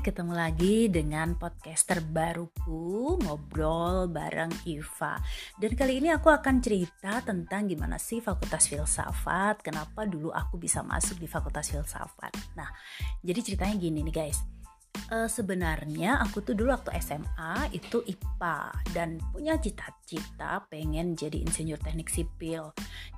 ketemu 0.00 0.32
lagi 0.32 0.88
dengan 0.88 1.36
podcaster 1.36 2.00
baruku 2.00 3.20
ngobrol 3.20 4.08
bareng 4.08 4.48
Iva. 4.64 5.20
Dan 5.60 5.76
kali 5.76 6.00
ini 6.00 6.08
aku 6.08 6.32
akan 6.32 6.64
cerita 6.64 7.20
tentang 7.20 7.68
gimana 7.68 8.00
sih 8.00 8.24
Fakultas 8.24 8.72
Filsafat, 8.72 9.60
kenapa 9.60 10.08
dulu 10.08 10.32
aku 10.32 10.56
bisa 10.56 10.80
masuk 10.80 11.20
di 11.20 11.28
Fakultas 11.28 11.68
Filsafat. 11.68 12.32
Nah, 12.56 12.72
jadi 13.20 13.44
ceritanya 13.44 13.76
gini 13.76 14.00
nih 14.00 14.14
guys 14.14 14.61
uh, 15.10 15.26
sebenarnya 15.26 16.22
aku 16.22 16.44
tuh 16.44 16.54
dulu 16.54 16.70
waktu 16.70 16.94
SMA 17.02 17.72
itu 17.74 18.04
IPA 18.04 18.58
dan 18.94 19.18
punya 19.32 19.58
cita-cita 19.58 20.62
pengen 20.68 21.18
jadi 21.18 21.42
insinyur 21.42 21.80
teknik 21.80 22.12
sipil. 22.12 22.70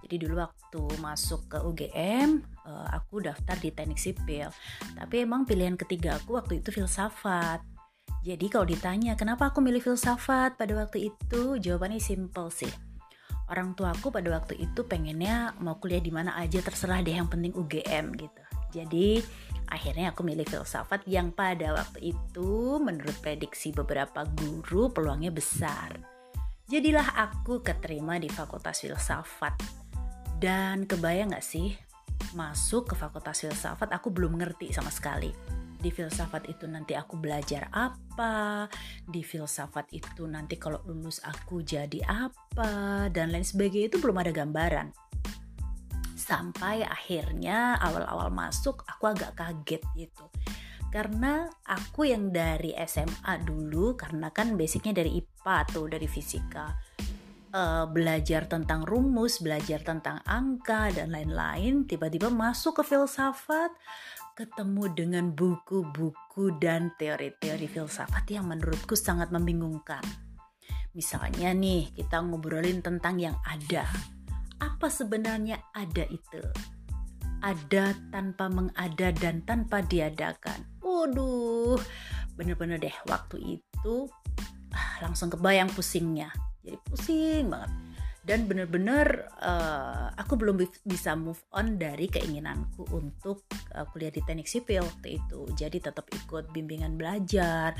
Jadi 0.07 0.17
dulu 0.21 0.41
waktu 0.41 0.83
masuk 1.03 1.51
ke 1.51 1.59
UGM 1.61 2.41
uh, 2.65 2.71
eh, 2.71 2.89
aku 2.97 3.25
daftar 3.25 3.57
di 3.59 3.75
teknik 3.75 4.01
sipil. 4.01 4.49
Tapi 4.97 5.27
emang 5.27 5.45
pilihan 5.45 5.77
ketiga 5.77 6.17
aku 6.17 6.39
waktu 6.39 6.65
itu 6.65 6.71
filsafat. 6.73 7.61
Jadi 8.25 8.49
kalau 8.49 8.65
ditanya 8.65 9.13
kenapa 9.21 9.53
aku 9.53 9.61
milih 9.61 9.85
filsafat 9.85 10.57
pada 10.57 10.73
waktu 10.73 11.13
itu, 11.13 11.61
jawabannya 11.61 12.01
simple 12.01 12.49
sih. 12.49 12.73
Orang 13.53 13.77
tua 13.77 13.93
aku 13.93 14.09
pada 14.09 14.33
waktu 14.33 14.57
itu 14.57 14.89
pengennya 14.89 15.53
mau 15.61 15.77
kuliah 15.77 16.01
di 16.01 16.09
mana 16.09 16.33
aja 16.41 16.65
terserah 16.65 17.05
deh 17.05 17.13
yang 17.13 17.29
penting 17.29 17.53
UGM 17.53 18.17
gitu. 18.17 18.44
Jadi 18.75 19.23
Akhirnya 19.75 20.13
aku 20.13 20.23
milih 20.27 20.45
filsafat 20.45 21.09
yang 21.09 21.33
pada 21.33 21.73
waktu 21.73 22.13
itu 22.13 22.77
menurut 22.79 23.17
prediksi 23.25 23.73
beberapa 23.73 24.29
guru 24.29 24.93
peluangnya 24.93 25.33
besar. 25.33 25.97
Jadilah 26.69 27.17
aku 27.17 27.65
keterima 27.65 28.21
di 28.21 28.29
Fakultas 28.29 28.85
Filsafat. 28.85 29.57
Dan 30.37 30.85
kebayang 30.85 31.33
gak 31.33 31.45
sih, 31.45 31.73
masuk 32.37 32.93
ke 32.93 32.95
Fakultas 32.95 33.41
Filsafat 33.41 33.89
aku 33.93 34.13
belum 34.13 34.37
ngerti 34.37 34.71
sama 34.71 34.93
sekali. 34.93 35.33
Di 35.85 35.93
filsafat 35.93 36.49
itu 36.49 36.65
nanti 36.65 36.97
aku 36.97 37.21
belajar 37.21 37.69
apa, 37.69 38.65
di 39.05 39.21
filsafat 39.21 39.93
itu 39.93 40.25
nanti 40.25 40.57
kalau 40.57 40.81
lulus 40.89 41.21
aku 41.21 41.61
jadi 41.61 42.01
apa, 42.09 43.13
dan 43.13 43.29
lain 43.29 43.45
sebagainya 43.45 43.93
itu 43.93 44.01
belum 44.01 44.17
ada 44.17 44.33
gambaran 44.33 44.89
sampai 46.25 46.81
akhirnya 46.81 47.77
awal-awal 47.77 48.33
masuk 48.33 48.81
aku 48.89 49.13
agak 49.13 49.37
kaget 49.37 49.85
gitu. 49.93 50.25
Karena 50.89 51.45
aku 51.69 52.09
yang 52.09 52.33
dari 52.33 52.73
SMA 52.89 53.45
dulu 53.45 53.93
karena 53.93 54.33
kan 54.33 54.57
basicnya 54.57 54.97
dari 55.05 55.21
IPA 55.21 55.57
tuh 55.69 55.87
dari 55.93 56.09
fisika. 56.09 56.73
Uh, 57.55 57.87
belajar 57.87 58.51
tentang 58.51 58.83
rumus 58.83 59.39
belajar 59.39 59.79
tentang 59.79 60.19
angka 60.27 60.91
dan 60.91 61.15
lain-lain 61.15 61.87
tiba-tiba 61.87 62.27
masuk 62.27 62.83
ke 62.83 62.91
filsafat 62.91 63.71
ketemu 64.35 64.91
dengan 64.91 65.31
buku-buku 65.31 66.59
dan 66.59 66.91
teori-teori 66.99 67.71
filsafat 67.71 68.27
yang 68.27 68.51
menurutku 68.51 68.99
sangat 68.99 69.31
membingungkan. 69.31 70.03
Misalnya 70.95 71.55
nih 71.55 71.95
kita 71.95 72.19
ngobrolin 72.23 72.83
tentang 72.83 73.23
yang 73.23 73.39
ada 73.47 73.87
apa 74.65 74.89
sebenarnya 74.89 75.61
ada 75.77 76.09
itu? 76.09 76.41
Ada 77.45 77.93
tanpa 78.09 78.49
mengada 78.49 79.13
dan 79.13 79.45
tanpa 79.45 79.85
diadakan. 79.85 80.65
Waduh, 80.81 81.77
bener-bener 82.41 82.81
deh 82.81 82.97
waktu 83.05 83.61
itu 83.61 84.09
ah, 84.73 85.05
langsung 85.05 85.29
kebayang 85.29 85.69
pusingnya. 85.77 86.33
Jadi 86.65 86.81
pusing 86.89 87.53
banget 87.53 87.84
dan 88.25 88.49
bener-bener 88.49 89.29
uh, 89.45 90.09
aku 90.17 90.41
belum 90.41 90.57
bisa 90.89 91.13
move 91.13 91.45
on 91.53 91.77
dari 91.77 92.09
keinginanku 92.09 92.89
untuk 92.89 93.45
uh, 93.77 93.85
kuliah 93.93 94.09
di 94.09 94.25
teknik 94.25 94.49
sipil 94.49 94.81
waktu 94.81 95.21
itu. 95.21 95.45
Jadi 95.53 95.85
tetap 95.85 96.09
ikut 96.09 96.49
bimbingan 96.49 96.97
belajar 96.97 97.77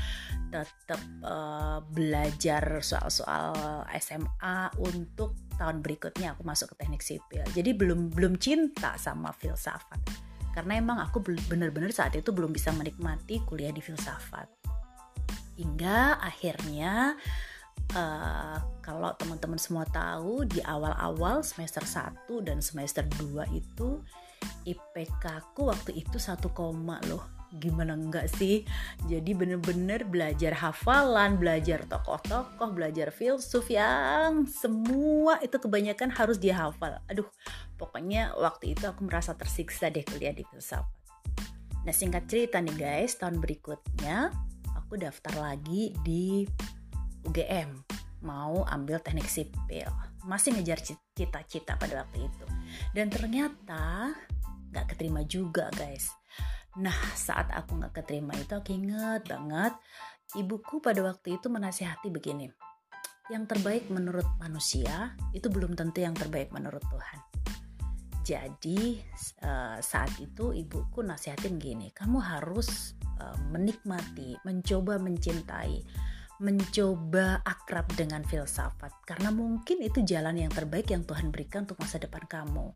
tetap 0.53 1.01
uh, 1.25 1.81
belajar 1.89 2.85
soal-soal 2.85 3.89
SMA 3.97 4.69
untuk 4.77 5.33
tahun 5.57 5.81
berikutnya 5.81 6.37
aku 6.37 6.45
masuk 6.45 6.77
ke 6.77 6.85
teknik 6.85 7.01
sipil. 7.01 7.41
Jadi 7.49 7.73
belum 7.73 8.13
belum 8.13 8.37
cinta 8.37 8.93
sama 9.01 9.33
filsafat. 9.33 9.97
Karena 10.53 10.77
emang 10.77 11.01
aku 11.01 11.25
bener-bener 11.25 11.89
saat 11.89 12.13
itu 12.15 12.29
belum 12.31 12.53
bisa 12.53 12.69
menikmati 12.69 13.41
kuliah 13.43 13.73
di 13.73 13.81
filsafat. 13.81 14.47
Hingga 15.57 16.21
akhirnya 16.21 17.17
kalau 18.83 19.11
teman-teman 19.17 19.57
semua 19.57 19.85
tahu 19.87 20.43
di 20.45 20.59
awal-awal 20.61 21.41
semester 21.41 21.81
1 21.85 22.27
dan 22.45 22.59
semester 22.59 23.05
2 23.17 23.49
itu 23.55 24.03
IPK 24.65 25.23
aku 25.41 25.69
waktu 25.69 26.05
itu 26.05 26.17
satu 26.17 26.49
koma 26.51 27.01
loh. 27.09 27.23
Gimana 27.55 27.95
enggak 27.95 28.27
sih? 28.35 28.67
Jadi 29.07 29.31
bener-bener 29.31 30.03
belajar 30.03 30.51
hafalan 30.59 31.39
belajar 31.39 31.87
tokoh-tokoh 31.87 32.75
belajar 32.75 33.15
filsuf 33.15 33.71
yang 33.71 34.43
semua 34.49 35.39
itu 35.39 35.55
kebanyakan 35.55 36.11
harus 36.11 36.35
dihafal. 36.35 36.99
Aduh 37.07 37.29
pokoknya 37.79 38.35
waktu 38.35 38.75
itu 38.75 38.83
aku 38.89 39.07
merasa 39.07 39.37
tersiksa 39.39 39.87
deh 39.87 40.03
kuliah 40.03 40.35
di 40.35 40.43
filsafat. 40.43 40.91
Nah 41.85 41.93
singkat 41.93 42.27
cerita 42.27 42.59
nih 42.59 42.75
guys 42.75 43.15
tahun 43.21 43.39
berikutnya 43.39 44.33
aku 44.75 44.99
daftar 44.99 45.37
lagi 45.37 45.95
di 46.03 46.43
UGM 47.25 47.83
mau 48.25 48.65
ambil 48.65 48.97
teknik 49.01 49.29
sipil. 49.29 49.89
Masih 50.25 50.57
ngejar 50.57 50.81
cita-cita 50.81 51.77
pada 51.77 52.05
waktu 52.05 52.25
itu. 52.25 52.45
Dan 52.93 53.13
ternyata 53.13 54.13
nggak 54.73 54.85
keterima 54.95 55.21
juga 55.23 55.69
guys. 55.77 56.09
Nah 56.81 56.97
saat 57.13 57.53
aku 57.53 57.77
nggak 57.79 58.03
keterima 58.03 58.35
itu 58.35 58.51
aku 58.57 58.75
inget 58.75 59.23
banget 59.29 59.73
ibuku 60.35 60.81
pada 60.81 60.99
waktu 61.05 61.37
itu 61.37 61.47
menasihati 61.47 62.09
begini. 62.09 62.49
Yang 63.29 63.57
terbaik 63.57 63.89
menurut 63.89 64.27
manusia 64.37 65.13
itu 65.33 65.49
belum 65.49 65.73
tentu 65.77 66.01
yang 66.01 66.13
terbaik 66.13 66.49
menurut 66.49 66.81
Tuhan. 66.89 67.19
Jadi 68.25 68.97
uh, 69.45 69.77
saat 69.77 70.17
itu 70.17 70.49
ibuku 70.49 71.05
nasihatin 71.05 71.61
gini 71.61 71.93
kamu 71.93 72.17
harus 72.17 72.97
uh, 73.21 73.37
menikmati 73.53 74.33
mencoba 74.41 74.97
mencintai 74.97 75.85
mencoba 76.43 77.39
akrab 77.47 77.87
dengan 77.95 78.19
filsafat 78.27 78.91
karena 79.07 79.31
mungkin 79.31 79.79
itu 79.79 80.03
jalan 80.03 80.35
yang 80.35 80.51
terbaik 80.51 80.91
yang 80.91 81.07
Tuhan 81.07 81.31
berikan 81.31 81.63
untuk 81.63 81.79
masa 81.79 81.95
depan 81.95 82.27
kamu. 82.27 82.75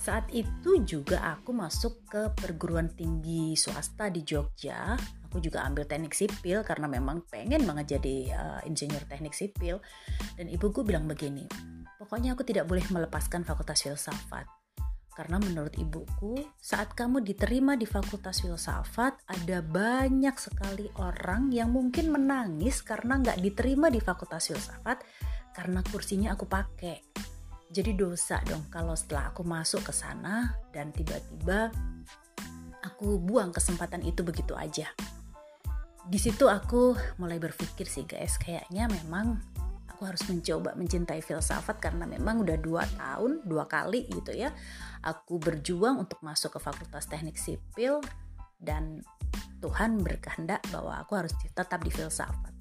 Saat 0.00 0.28
itu 0.32 0.80
juga 0.84 1.20
aku 1.36 1.52
masuk 1.52 2.04
ke 2.08 2.32
perguruan 2.36 2.92
tinggi 2.92 3.56
swasta 3.56 4.08
di 4.12 4.24
Jogja. 4.24 4.96
Aku 5.28 5.38
juga 5.38 5.64
ambil 5.64 5.86
teknik 5.86 6.12
sipil 6.12 6.64
karena 6.64 6.90
memang 6.90 7.24
pengen 7.28 7.62
banget 7.64 8.00
jadi 8.00 8.16
uh, 8.34 8.60
insinyur 8.64 9.04
teknik 9.06 9.36
sipil. 9.36 9.78
Dan 10.36 10.48
ibuku 10.48 10.82
bilang 10.82 11.04
begini, 11.06 11.44
pokoknya 12.00 12.34
aku 12.34 12.42
tidak 12.44 12.66
boleh 12.66 12.84
melepaskan 12.90 13.44
fakultas 13.44 13.84
filsafat 13.84 14.59
karena 15.20 15.36
menurut 15.36 15.76
ibuku, 15.76 16.48
saat 16.56 16.96
kamu 16.96 17.20
diterima 17.20 17.76
di 17.76 17.84
Fakultas 17.84 18.40
Filsafat, 18.40 19.20
ada 19.28 19.60
banyak 19.60 20.32
sekali 20.40 20.88
orang 20.96 21.52
yang 21.52 21.76
mungkin 21.76 22.08
menangis 22.08 22.80
karena 22.80 23.20
nggak 23.20 23.36
diterima 23.36 23.92
di 23.92 24.00
Fakultas 24.00 24.48
Filsafat 24.48 25.04
karena 25.52 25.84
kursinya 25.84 26.32
aku 26.32 26.48
pakai. 26.48 27.04
Jadi 27.68 27.92
dosa 27.92 28.40
dong 28.48 28.72
kalau 28.72 28.96
setelah 28.96 29.28
aku 29.28 29.44
masuk 29.44 29.84
ke 29.84 29.92
sana 29.92 30.56
dan 30.72 30.88
tiba-tiba 30.88 31.68
aku 32.80 33.20
buang 33.20 33.52
kesempatan 33.52 34.00
itu 34.00 34.24
begitu 34.24 34.56
aja. 34.56 34.88
Di 36.08 36.16
situ 36.16 36.48
aku 36.48 36.96
mulai 37.20 37.36
berpikir 37.36 37.84
sih 37.84 38.08
guys, 38.08 38.40
kayaknya 38.40 38.88
memang 38.88 39.36
aku 40.00 40.16
harus 40.16 40.24
mencoba 40.32 40.72
mencintai 40.80 41.20
filsafat 41.20 41.76
karena 41.76 42.08
memang 42.08 42.40
udah 42.40 42.56
dua 42.56 42.88
tahun 42.96 43.44
dua 43.44 43.68
kali 43.68 44.08
gitu 44.08 44.32
ya 44.32 44.48
aku 45.04 45.36
berjuang 45.36 46.00
untuk 46.00 46.24
masuk 46.24 46.56
ke 46.56 46.60
fakultas 46.64 47.04
teknik 47.04 47.36
sipil 47.36 48.00
dan 48.56 49.04
Tuhan 49.60 50.00
berkehendak 50.00 50.64
bahwa 50.72 51.04
aku 51.04 51.20
harus 51.20 51.36
tetap 51.52 51.84
di 51.84 51.92
filsafat 51.92 52.56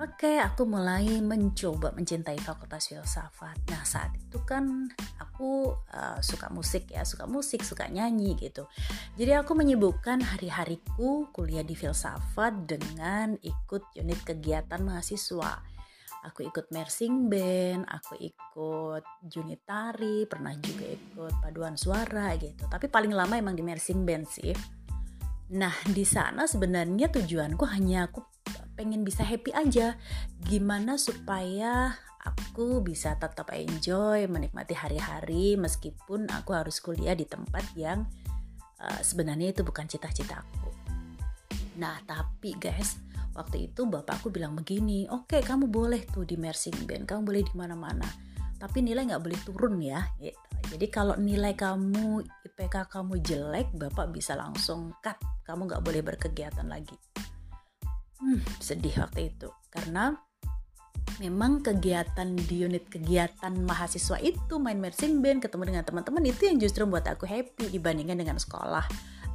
Oke, 0.00 0.40
aku 0.40 0.66
mulai 0.66 1.22
mencoba 1.22 1.94
mencintai 1.94 2.34
fakultas 2.42 2.90
filsafat. 2.90 3.54
Nah, 3.70 3.86
saat 3.86 4.10
itu 4.18 4.40
kan 4.42 4.90
aku 5.20 5.78
uh, 5.94 6.18
suka 6.18 6.50
musik 6.50 6.90
ya, 6.90 7.06
suka 7.06 7.30
musik, 7.30 7.62
suka 7.62 7.86
nyanyi 7.86 8.34
gitu. 8.34 8.66
Jadi 9.14 9.30
aku 9.30 9.54
menyibukkan 9.54 10.18
hari-hariku 10.26 11.30
kuliah 11.30 11.62
di 11.62 11.78
filsafat 11.78 12.66
dengan 12.66 13.38
ikut 13.46 13.94
unit 13.94 14.26
kegiatan 14.26 14.82
mahasiswa 14.82 15.62
aku 16.22 16.46
ikut 16.46 16.70
mersing 16.70 17.26
band, 17.26 17.82
aku 17.90 18.14
ikut 18.18 19.02
unit 19.34 19.60
tari, 19.66 20.24
pernah 20.30 20.54
juga 20.54 20.86
ikut 20.86 21.34
paduan 21.42 21.74
suara 21.74 22.34
gitu. 22.38 22.66
Tapi 22.70 22.86
paling 22.86 23.10
lama 23.10 23.34
emang 23.34 23.58
di 23.58 23.64
mersing 23.66 24.06
band 24.06 24.26
sih. 24.30 24.54
Nah, 25.52 25.74
di 25.90 26.06
sana 26.06 26.46
sebenarnya 26.48 27.12
tujuanku 27.12 27.66
hanya 27.68 28.08
aku 28.08 28.22
pengen 28.78 29.02
bisa 29.02 29.26
happy 29.26 29.52
aja. 29.52 29.98
Gimana 30.46 30.96
supaya 30.96 31.92
aku 32.22 32.80
bisa 32.80 33.18
tetap 33.18 33.50
enjoy, 33.50 34.30
menikmati 34.30 34.78
hari-hari 34.78 35.58
meskipun 35.58 36.30
aku 36.30 36.54
harus 36.54 36.78
kuliah 36.78 37.18
di 37.18 37.26
tempat 37.26 37.66
yang 37.74 38.06
uh, 38.78 39.00
sebenarnya 39.02 39.52
itu 39.52 39.66
bukan 39.66 39.90
cita-cita 39.90 40.40
aku. 40.40 40.70
Nah, 41.82 41.98
tapi 42.06 42.54
guys, 42.56 42.96
waktu 43.32 43.72
itu 43.72 43.88
bapakku 43.88 44.28
bilang 44.28 44.56
begini, 44.56 45.08
oke 45.08 45.28
okay, 45.28 45.40
kamu 45.40 45.68
boleh 45.68 46.04
tuh 46.08 46.24
di 46.24 46.36
marching 46.36 46.76
band, 46.84 47.08
kamu 47.08 47.22
boleh 47.24 47.42
di 47.44 47.54
mana-mana, 47.56 48.08
tapi 48.60 48.84
nilai 48.84 49.08
nggak 49.08 49.22
boleh 49.22 49.38
turun 49.44 49.80
ya. 49.80 50.04
Gitu. 50.20 50.38
Jadi 50.72 50.86
kalau 50.88 51.18
nilai 51.18 51.52
kamu 51.52 52.22
IPK 52.48 52.88
kamu 52.88 53.14
jelek, 53.20 53.68
bapak 53.76 54.12
bisa 54.14 54.36
langsung 54.38 54.94
cut, 55.00 55.16
kamu 55.44 55.68
nggak 55.68 55.82
boleh 55.84 56.00
berkegiatan 56.04 56.64
lagi. 56.68 56.96
Hmm, 58.22 58.38
sedih 58.62 59.02
waktu 59.02 59.34
itu 59.34 59.50
karena 59.66 60.14
memang 61.18 61.58
kegiatan 61.58 62.38
di 62.38 62.62
unit 62.62 62.86
kegiatan 62.86 63.50
mahasiswa 63.66 64.14
itu 64.22 64.62
main 64.62 64.78
marching 64.78 65.18
band 65.18 65.42
ketemu 65.42 65.74
dengan 65.74 65.82
teman-teman 65.82 66.22
itu 66.30 66.46
yang 66.46 66.62
justru 66.62 66.86
membuat 66.86 67.10
aku 67.10 67.26
happy 67.26 67.66
dibandingkan 67.74 68.14
dengan 68.14 68.38
sekolah 68.38 68.86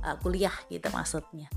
uh, 0.08 0.16
kuliah 0.24 0.56
gitu 0.72 0.88
maksudnya 0.96 1.52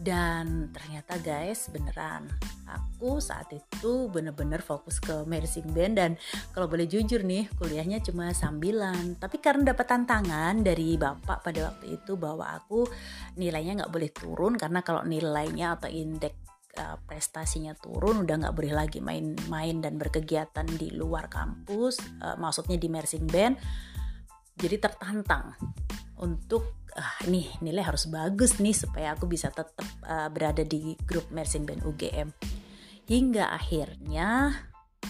dan 0.00 0.72
ternyata 0.72 1.20
guys 1.20 1.68
beneran. 1.68 2.30
Aku 2.64 3.20
saat 3.20 3.52
itu 3.52 4.08
bener-bener 4.08 4.64
fokus 4.64 4.96
ke 4.96 5.26
marching 5.28 5.68
band 5.76 5.94
dan 6.00 6.10
kalau 6.56 6.70
boleh 6.70 6.88
jujur 6.88 7.20
nih 7.20 7.50
kuliahnya 7.60 8.00
cuma 8.00 8.32
sambilan. 8.32 9.20
Tapi 9.20 9.42
karena 9.42 9.74
dapat 9.76 9.86
tantangan 9.90 10.64
dari 10.64 10.96
bapak 10.96 11.44
pada 11.44 11.60
waktu 11.68 12.00
itu 12.00 12.16
bahwa 12.16 12.48
aku 12.48 12.88
nilainya 13.36 13.84
nggak 13.84 13.92
boleh 13.92 14.10
turun 14.14 14.56
karena 14.56 14.80
kalau 14.80 15.04
nilainya 15.04 15.76
atau 15.76 15.92
indeks 15.92 16.42
uh, 16.80 16.96
prestasinya 17.04 17.76
turun 17.76 18.24
udah 18.24 18.48
nggak 18.48 18.56
boleh 18.56 18.72
lagi 18.72 19.04
main-main 19.04 19.82
dan 19.84 20.00
berkegiatan 20.00 20.64
di 20.64 20.94
luar 20.94 21.28
kampus 21.28 22.00
uh, 22.22 22.36
maksudnya 22.40 22.80
di 22.80 22.88
marching 22.88 23.28
band 23.28 23.60
jadi 24.56 24.80
tertantang 24.80 25.56
untuk 26.22 26.86
ah, 26.94 27.18
nih 27.26 27.50
nilai 27.58 27.82
harus 27.82 28.06
bagus 28.06 28.62
nih 28.62 28.72
supaya 28.72 29.18
aku 29.18 29.26
bisa 29.26 29.50
tetap 29.50 29.84
uh, 30.06 30.30
berada 30.30 30.62
di 30.62 30.94
grup 31.02 31.26
marching 31.34 31.66
band 31.66 31.82
UGM 31.82 32.30
hingga 33.10 33.50
akhirnya 33.50 34.54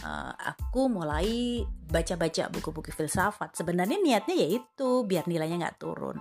uh, 0.01 0.33
aku 0.33 0.89
mulai 0.89 1.61
baca-baca 1.69 2.49
buku-buku 2.49 2.89
filsafat. 2.89 3.53
Sebenarnya 3.53 4.01
niatnya 4.01 4.33
yaitu 4.33 5.05
biar 5.05 5.29
nilainya 5.29 5.69
nggak 5.69 5.79
turun. 5.79 6.17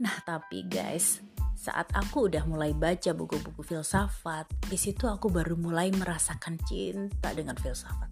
Nah 0.00 0.16
tapi 0.24 0.64
guys 0.64 1.20
saat 1.58 1.90
aku 1.92 2.32
udah 2.32 2.48
mulai 2.48 2.72
baca 2.72 3.12
buku-buku 3.12 3.60
filsafat 3.66 4.46
di 4.70 4.78
situ 4.78 5.10
aku 5.10 5.28
baru 5.28 5.58
mulai 5.58 5.92
merasakan 5.92 6.56
cinta 6.64 7.28
dengan 7.36 7.58
filsafat. 7.60 8.08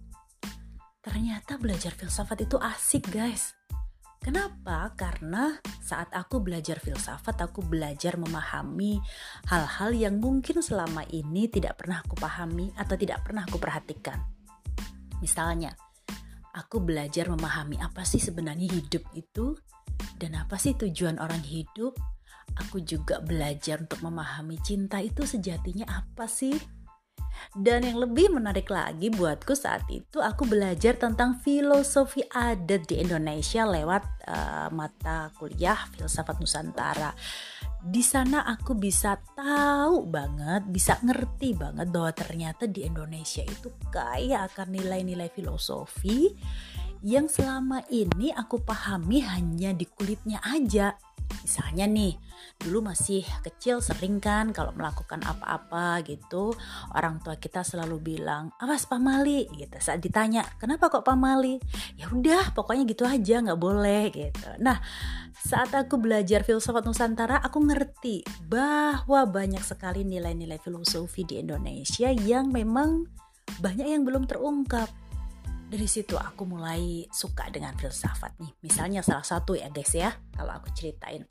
Ternyata 1.01 1.57
belajar 1.57 1.95
filsafat 1.95 2.45
itu 2.45 2.59
asik 2.59 3.09
guys 3.09 3.56
Kenapa? 4.27 4.91
Karena 4.99 5.55
saat 5.79 6.11
aku 6.11 6.43
belajar 6.43 6.83
filsafat, 6.83 7.47
aku 7.47 7.63
belajar 7.63 8.19
memahami 8.19 8.99
hal-hal 9.47 9.95
yang 9.95 10.19
mungkin 10.19 10.59
selama 10.59 11.07
ini 11.15 11.47
tidak 11.47 11.79
pernah 11.79 12.03
aku 12.03 12.19
pahami 12.19 12.75
atau 12.75 12.99
tidak 12.99 13.23
pernah 13.23 13.47
aku 13.47 13.55
perhatikan. 13.55 14.19
Misalnya, 15.23 15.71
aku 16.51 16.83
belajar 16.83 17.31
memahami 17.31 17.79
apa 17.79 18.03
sih 18.03 18.19
sebenarnya 18.19 18.67
hidup 18.67 19.07
itu 19.15 19.55
dan 20.19 20.35
apa 20.35 20.59
sih 20.59 20.75
tujuan 20.75 21.23
orang 21.23 21.47
hidup. 21.47 21.95
Aku 22.67 22.83
juga 22.83 23.23
belajar 23.23 23.79
untuk 23.79 24.03
memahami 24.03 24.59
cinta 24.59 24.99
itu 24.99 25.23
sejatinya 25.23 25.87
apa 25.87 26.27
sih? 26.27 26.51
Dan 27.53 27.87
yang 27.87 27.97
lebih 28.01 28.29
menarik 28.33 28.69
lagi 28.69 29.09
buatku 29.09 29.53
saat 29.57 29.85
itu 29.89 30.21
aku 30.21 30.45
belajar 30.45 30.95
tentang 30.95 31.39
filosofi 31.41 32.21
adat 32.29 32.85
di 32.85 33.01
Indonesia 33.01 33.65
lewat 33.65 34.03
uh, 34.27 34.67
mata 34.71 35.33
kuliah 35.35 35.77
filsafat 35.95 36.37
Nusantara. 36.37 37.11
Di 37.77 38.01
sana 38.01 38.43
aku 38.43 38.73
bisa 38.73 39.15
tahu 39.37 40.09
banget, 40.09 40.65
bisa 40.67 40.97
ngerti 41.05 41.55
banget 41.55 41.87
bahwa 41.93 42.11
ternyata 42.11 42.65
di 42.65 42.83
Indonesia 42.83 43.45
itu 43.45 43.69
kaya 43.93 44.49
akan 44.49 44.67
nilai-nilai 44.75 45.29
filosofi 45.31 46.33
yang 47.05 47.29
selama 47.29 47.85
ini 47.93 48.33
aku 48.33 48.57
pahami 48.65 49.21
hanya 49.21 49.69
di 49.73 49.85
kulitnya 49.85 50.41
aja 50.41 50.97
Misalnya 51.43 51.87
nih, 51.87 52.13
dulu 52.59 52.91
masih 52.91 53.23
kecil 53.45 53.79
sering 53.79 54.19
kan 54.19 54.51
kalau 54.51 54.73
melakukan 54.73 55.21
apa-apa 55.23 56.01
gitu, 56.03 56.51
orang 56.93 57.21
tua 57.23 57.37
kita 57.37 57.61
selalu 57.63 58.15
bilang, 58.15 58.51
"Awas 58.59 58.89
pamali." 58.89 59.47
gitu. 59.55 59.77
Saat 59.79 60.03
ditanya, 60.03 60.43
"Kenapa 60.59 60.91
kok 60.91 61.05
pamali?" 61.07 61.61
Ya 61.95 62.09
udah, 62.11 62.51
pokoknya 62.51 62.83
gitu 62.89 63.07
aja, 63.07 63.41
nggak 63.41 63.61
boleh 63.61 64.11
gitu. 64.11 64.49
Nah, 64.59 64.81
saat 65.37 65.71
aku 65.71 66.01
belajar 66.01 66.41
filsafat 66.43 66.83
Nusantara, 66.83 67.39
aku 67.39 67.63
ngerti 67.63 68.25
bahwa 68.49 69.23
banyak 69.29 69.61
sekali 69.61 70.03
nilai-nilai 70.03 70.59
filosofi 70.59 71.23
di 71.23 71.39
Indonesia 71.39 72.09
yang 72.11 72.49
memang 72.49 73.07
banyak 73.63 73.87
yang 73.87 74.03
belum 74.03 74.27
terungkap 74.27 74.91
dari 75.67 75.87
situ 75.87 76.15
aku 76.15 76.47
mulai 76.47 77.03
suka 77.11 77.51
dengan 77.51 77.75
filsafat 77.75 78.39
nih. 78.39 78.51
Misalnya 78.63 79.03
salah 79.03 79.27
satu 79.27 79.53
ya 79.53 79.67
guys 79.67 79.91
ya, 79.91 80.15
kalau 80.31 80.55
aku 80.55 80.71
ceritain. 80.71 81.27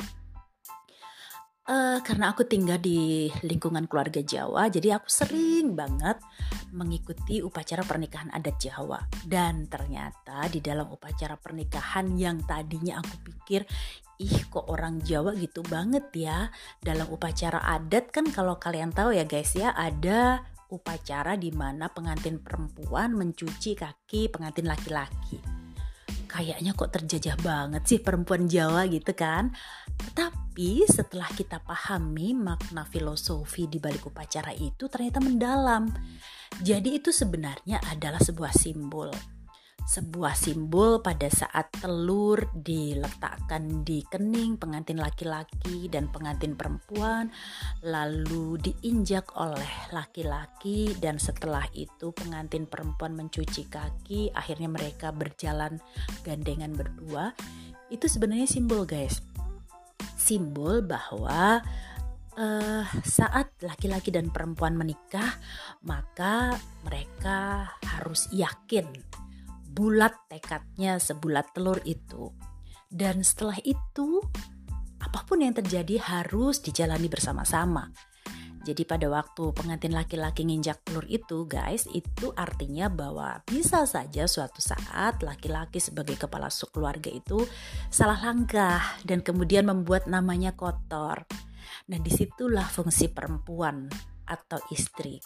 Uh, 1.66 1.98
karena 2.06 2.30
aku 2.30 2.46
tinggal 2.46 2.78
di 2.78 3.26
lingkungan 3.42 3.90
keluarga 3.90 4.22
Jawa, 4.22 4.70
jadi 4.70 5.02
aku 5.02 5.10
sering 5.10 5.74
banget 5.74 6.14
mengikuti 6.70 7.42
upacara 7.42 7.82
pernikahan 7.82 8.30
adat 8.30 8.54
Jawa. 8.62 9.02
Dan 9.26 9.66
ternyata 9.66 10.46
di 10.46 10.62
dalam 10.62 10.86
upacara 10.86 11.34
pernikahan 11.34 12.14
yang 12.14 12.38
tadinya 12.46 13.02
aku 13.02 13.18
pikir, 13.18 13.66
ih 14.22 14.46
kok 14.46 14.70
orang 14.70 15.02
Jawa 15.02 15.34
gitu 15.34 15.66
banget 15.66 16.06
ya. 16.14 16.54
Dalam 16.78 17.10
upacara 17.10 17.58
adat 17.58 18.14
kan 18.14 18.30
kalau 18.30 18.62
kalian 18.62 18.94
tahu 18.94 19.10
ya 19.10 19.26
guys 19.26 19.50
ya, 19.58 19.74
ada 19.74 20.46
upacara 20.72 21.38
di 21.38 21.54
mana 21.54 21.86
pengantin 21.90 22.42
perempuan 22.42 23.14
mencuci 23.14 23.78
kaki 23.78 24.32
pengantin 24.32 24.66
laki-laki. 24.66 25.38
Kayaknya 26.26 26.74
kok 26.74 26.90
terjajah 26.92 27.36
banget 27.40 27.82
sih 27.86 27.98
perempuan 28.02 28.50
Jawa 28.50 28.84
gitu 28.90 29.14
kan. 29.14 29.54
Tetapi 29.96 30.84
setelah 30.84 31.30
kita 31.32 31.62
pahami 31.62 32.34
makna 32.34 32.84
filosofi 32.84 33.70
di 33.70 33.78
balik 33.80 34.10
upacara 34.10 34.52
itu 34.52 34.90
ternyata 34.90 35.22
mendalam. 35.22 35.88
Jadi 36.60 36.98
itu 36.98 37.14
sebenarnya 37.14 37.80
adalah 37.86 38.20
sebuah 38.20 38.52
simbol 38.52 39.35
sebuah 39.86 40.34
simbol 40.34 40.98
pada 40.98 41.30
saat 41.30 41.70
telur 41.78 42.50
diletakkan 42.50 43.86
di 43.86 44.02
kening 44.10 44.58
pengantin 44.58 44.98
laki-laki 44.98 45.86
dan 45.86 46.10
pengantin 46.10 46.58
perempuan 46.58 47.30
lalu 47.86 48.58
diinjak 48.58 49.30
oleh 49.38 49.70
laki-laki 49.94 50.90
dan 50.98 51.22
setelah 51.22 51.62
itu 51.70 52.10
pengantin 52.10 52.66
perempuan 52.66 53.14
mencuci 53.14 53.70
kaki 53.70 54.34
akhirnya 54.34 54.66
mereka 54.66 55.14
berjalan 55.14 55.78
gandengan 56.26 56.74
berdua. 56.74 57.30
Itu 57.86 58.10
sebenarnya 58.10 58.50
simbol 58.50 58.82
guys. 58.82 59.22
Simbol 60.18 60.82
bahwa 60.82 61.62
uh, 62.34 62.84
saat 63.06 63.54
laki-laki 63.62 64.10
dan 64.10 64.34
perempuan 64.34 64.74
menikah, 64.74 65.38
maka 65.86 66.58
mereka 66.82 67.70
harus 67.86 68.26
yakin 68.34 68.90
bulat 69.76 70.16
tekadnya 70.32 70.96
sebulat 70.96 71.52
telur 71.52 71.76
itu. 71.84 72.32
Dan 72.88 73.20
setelah 73.20 73.60
itu, 73.60 74.24
apa 74.96 75.20
pun 75.28 75.44
yang 75.44 75.52
terjadi 75.52 76.00
harus 76.00 76.64
dijalani 76.64 77.12
bersama-sama. 77.12 77.92
Jadi 78.66 78.82
pada 78.82 79.06
waktu 79.06 79.54
pengantin 79.54 79.94
laki-laki 79.94 80.42
nginjak 80.42 80.82
telur 80.82 81.06
itu 81.06 81.46
guys, 81.46 81.86
itu 81.94 82.34
artinya 82.34 82.90
bahwa 82.90 83.38
bisa 83.46 83.86
saja 83.86 84.26
suatu 84.26 84.58
saat 84.58 85.22
laki-laki 85.22 85.78
sebagai 85.78 86.18
kepala 86.18 86.50
keluarga 86.50 87.06
itu 87.06 87.46
salah 87.94 88.18
langkah 88.18 88.82
dan 89.06 89.22
kemudian 89.22 89.70
membuat 89.70 90.10
namanya 90.10 90.58
kotor. 90.58 91.30
Nah 91.86 91.98
di 92.02 92.10
situlah 92.10 92.66
fungsi 92.66 93.06
perempuan 93.06 93.86
atau 94.26 94.58
istri 94.74 95.22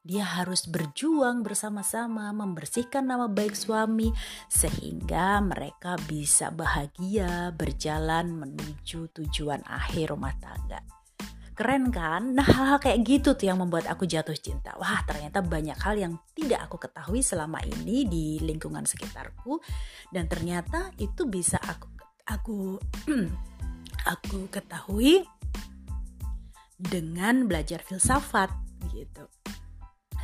dia 0.00 0.24
harus 0.24 0.64
berjuang 0.64 1.44
bersama-sama 1.44 2.32
membersihkan 2.32 3.04
nama 3.04 3.28
baik 3.28 3.52
suami 3.52 4.08
sehingga 4.48 5.44
mereka 5.44 6.00
bisa 6.08 6.48
bahagia 6.48 7.52
berjalan 7.52 8.32
menuju 8.32 9.12
tujuan 9.12 9.60
akhir 9.68 10.16
rumah 10.16 10.32
tangga. 10.40 10.80
Keren 11.52 11.92
kan? 11.92 12.32
Nah 12.32 12.48
hal-hal 12.48 12.80
kayak 12.80 13.04
gitu 13.04 13.36
tuh 13.36 13.52
yang 13.52 13.60
membuat 13.60 13.84
aku 13.92 14.08
jatuh 14.08 14.32
cinta. 14.32 14.72
Wah 14.80 15.04
ternyata 15.04 15.44
banyak 15.44 15.76
hal 15.76 16.00
yang 16.00 16.16
tidak 16.32 16.64
aku 16.64 16.80
ketahui 16.80 17.20
selama 17.20 17.60
ini 17.60 18.08
di 18.08 18.40
lingkungan 18.40 18.88
sekitarku 18.88 19.60
dan 20.08 20.24
ternyata 20.24 20.88
itu 20.96 21.28
bisa 21.28 21.60
aku 21.60 21.88
aku 22.24 22.58
aku 24.16 24.48
ketahui 24.48 25.28
dengan 26.80 27.44
belajar 27.44 27.84
filsafat 27.84 28.48
gitu 28.96 29.28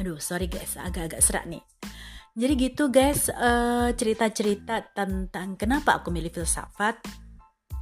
aduh 0.00 0.20
sorry 0.20 0.46
guys 0.50 0.76
agak-agak 0.76 1.20
serak 1.24 1.44
nih 1.48 1.62
jadi 2.36 2.52
gitu 2.56 2.92
guys 2.92 3.32
eh, 3.32 3.90
cerita-cerita 3.96 4.92
tentang 4.92 5.56
kenapa 5.56 6.00
aku 6.00 6.12
milih 6.12 6.30
filsafat 6.32 7.00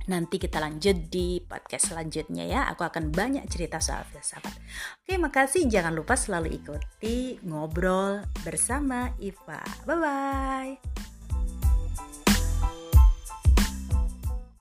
Nanti 0.04 0.36
kita 0.36 0.60
lanjut 0.60 1.08
di 1.08 1.40
podcast 1.40 1.92
selanjutnya 1.92 2.44
ya. 2.44 2.68
Aku 2.68 2.84
akan 2.84 3.08
banyak 3.08 3.48
cerita 3.48 3.80
soal 3.80 4.04
filsafat. 4.12 4.52
Oke, 5.00 5.16
makasih. 5.16 5.64
Jangan 5.64 5.96
lupa 5.96 6.12
selalu 6.12 6.60
ikuti 6.60 7.40
ngobrol 7.40 8.20
bersama 8.44 9.16
Iva. 9.16 9.64
Bye 9.88 9.96
bye. 9.96 11.13